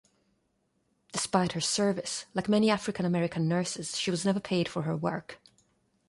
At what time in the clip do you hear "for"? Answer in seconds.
4.67-4.81